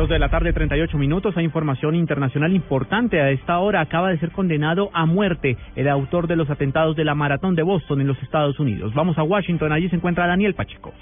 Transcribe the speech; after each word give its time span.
Dos 0.00 0.08
de 0.08 0.18
la 0.18 0.30
tarde, 0.30 0.54
38 0.54 0.96
minutos. 0.96 1.36
Hay 1.36 1.44
información 1.44 1.94
internacional 1.94 2.54
importante. 2.54 3.20
A 3.20 3.28
esta 3.32 3.58
hora 3.58 3.82
acaba 3.82 4.08
de 4.08 4.18
ser 4.18 4.30
condenado 4.30 4.88
a 4.94 5.04
muerte 5.04 5.58
el 5.76 5.88
autor 5.88 6.26
de 6.26 6.36
los 6.36 6.48
atentados 6.48 6.96
de 6.96 7.04
la 7.04 7.14
maratón 7.14 7.54
de 7.54 7.62
Boston 7.62 8.00
en 8.00 8.06
los 8.06 8.16
Estados 8.22 8.58
Unidos. 8.58 8.94
Vamos 8.94 9.18
a 9.18 9.22
Washington. 9.22 9.72
Allí 9.72 9.90
se 9.90 9.96
encuentra 9.96 10.26
Daniel 10.26 10.54
Pacheco. 10.54 10.94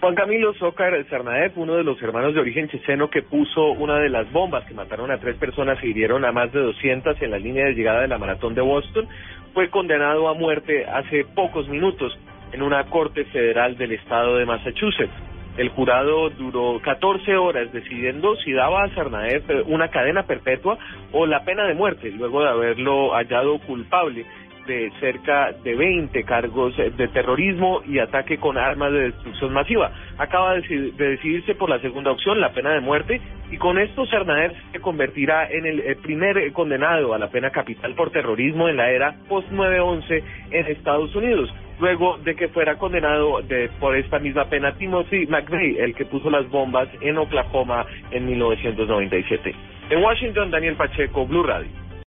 Juan 0.00 0.14
Camilo 0.14 0.52
Zócar 0.58 0.92
Sarnaev, 1.08 1.52
uno 1.56 1.76
de 1.76 1.82
los 1.82 2.00
hermanos 2.02 2.34
de 2.34 2.40
origen 2.40 2.68
checheno 2.68 3.08
que 3.08 3.22
puso 3.22 3.70
una 3.70 4.00
de 4.00 4.10
las 4.10 4.30
bombas 4.30 4.66
que 4.66 4.74
mataron 4.74 5.10
a 5.10 5.16
tres 5.16 5.38
personas 5.38 5.82
y 5.82 5.86
hirieron 5.86 6.26
a 6.26 6.32
más 6.32 6.52
de 6.52 6.60
200 6.60 7.22
en 7.22 7.30
la 7.30 7.38
línea 7.38 7.64
de 7.64 7.72
llegada 7.72 8.02
de 8.02 8.08
la 8.08 8.18
maratón 8.18 8.54
de 8.54 8.60
Boston, 8.60 9.08
fue 9.54 9.70
condenado 9.70 10.28
a 10.28 10.34
muerte 10.34 10.84
hace 10.84 11.24
pocos 11.34 11.66
minutos 11.70 12.18
en 12.52 12.60
una 12.60 12.84
corte 12.90 13.24
federal 13.24 13.78
del 13.78 13.92
estado 13.92 14.36
de 14.36 14.44
Massachusetts. 14.44 15.35
El 15.56 15.70
jurado 15.70 16.28
duró 16.30 16.80
14 16.82 17.36
horas 17.36 17.72
decidiendo 17.72 18.36
si 18.36 18.52
daba 18.52 18.84
a 18.84 18.94
Sarnaev 18.94 19.64
una 19.66 19.88
cadena 19.88 20.24
perpetua 20.24 20.78
o 21.12 21.24
la 21.26 21.44
pena 21.44 21.64
de 21.64 21.74
muerte, 21.74 22.10
luego 22.10 22.42
de 22.42 22.50
haberlo 22.50 23.12
hallado 23.14 23.58
culpable 23.60 24.26
de 24.66 24.92
cerca 25.00 25.52
de 25.52 25.74
20 25.74 26.22
cargos 26.24 26.76
de 26.76 27.08
terrorismo 27.08 27.82
y 27.86 27.98
ataque 27.98 28.38
con 28.38 28.58
armas 28.58 28.92
de 28.92 29.10
destrucción 29.10 29.52
masiva. 29.52 29.92
Acaba 30.18 30.54
de, 30.54 30.92
decidirse 30.96 31.54
por 31.54 31.70
la 31.70 31.80
segunda 31.80 32.10
opción, 32.10 32.40
la 32.40 32.52
pena 32.52 32.70
de 32.72 32.80
muerte, 32.80 33.20
y 33.50 33.56
con 33.56 33.78
esto 33.78 34.06
Sarnaev 34.06 34.52
se 34.72 34.80
convertirá 34.80 35.48
en 35.48 35.66
el, 35.66 35.96
primer 36.02 36.52
condenado 36.52 37.14
a 37.14 37.18
la 37.18 37.28
pena 37.28 37.50
capital 37.50 37.94
por 37.94 38.10
terrorismo 38.10 38.68
en 38.68 38.76
la 38.76 38.90
era 38.90 39.16
post-9-11 39.28 40.22
en 40.50 40.66
Estados 40.66 41.14
Unidos 41.14 41.52
luego 41.78 42.16
de 42.18 42.34
que 42.34 42.48
fuera 42.48 42.76
condenado 42.76 43.42
de, 43.42 43.68
por 43.78 43.94
esta 43.96 44.18
misma 44.18 44.46
pena 44.46 44.72
Timothy 44.72 45.26
McVeigh, 45.26 45.78
el 45.78 45.94
que 45.94 46.06
puso 46.06 46.30
las 46.30 46.48
bombas 46.48 46.88
en 47.02 47.18
Oklahoma 47.18 47.84
en 48.10 48.24
1997. 48.24 49.54
En 49.90 50.02
Washington, 50.02 50.50
Daniel 50.50 50.76
Pacheco, 50.76 51.26
Blue 51.26 51.42
Radio. 51.42 51.85